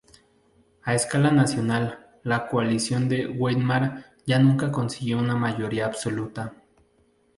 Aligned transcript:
A 0.83 0.95
escala 0.95 1.29
nacional, 1.29 2.07
la 2.23 2.47
Coalición 2.47 3.07
de 3.07 3.27
Weimar 3.27 4.15
ya 4.25 4.39
nunca 4.39 4.71
consiguió 4.71 5.19
una 5.19 5.35
mayoría 5.35 5.85
absoluta. 5.85 6.55